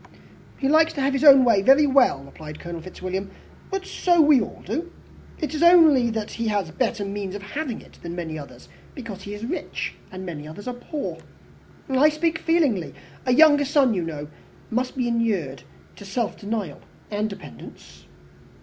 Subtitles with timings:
[0.57, 3.29] "He likes to have his own way very well," replied Colonel Fitzwilliam.
[3.69, 4.91] "But so we all do.
[5.39, 9.21] It is only that he has better means of having it than many others, because
[9.21, 11.19] he is rich, and many others are poor.
[11.87, 12.95] I speak feelingly.
[13.27, 14.27] A younger son, you know,
[14.71, 15.61] must be inured
[15.97, 16.81] to self denial
[17.11, 18.05] and dependence."